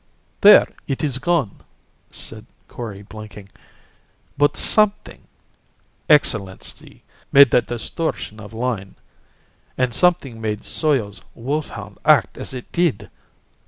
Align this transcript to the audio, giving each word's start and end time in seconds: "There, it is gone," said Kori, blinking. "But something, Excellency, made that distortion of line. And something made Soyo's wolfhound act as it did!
"There, 0.41 0.65
it 0.87 1.03
is 1.03 1.19
gone," 1.19 1.59
said 2.09 2.47
Kori, 2.67 3.03
blinking. 3.03 3.49
"But 4.35 4.57
something, 4.57 5.27
Excellency, 6.09 7.03
made 7.31 7.51
that 7.51 7.67
distortion 7.67 8.39
of 8.39 8.51
line. 8.51 8.95
And 9.77 9.93
something 9.93 10.41
made 10.41 10.63
Soyo's 10.65 11.21
wolfhound 11.35 11.99
act 12.03 12.39
as 12.39 12.51
it 12.51 12.71
did! 12.71 13.11